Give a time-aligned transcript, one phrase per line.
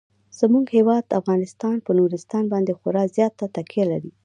[0.39, 4.11] زموږ هیواد افغانستان په نورستان باندې خورا زیاته تکیه لري.